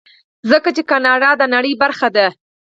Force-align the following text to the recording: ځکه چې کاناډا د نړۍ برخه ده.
ځکه 0.49 0.69
چې 0.75 0.81
کاناډا 0.89 1.31
د 1.37 1.43
نړۍ 1.53 1.73
برخه 1.83 2.07
ده. 2.15 2.27